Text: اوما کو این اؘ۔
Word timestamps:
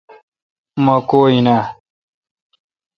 اوما 0.75 0.95
کو 1.09 1.19
این 1.31 1.47
اؘ۔ 1.55 1.63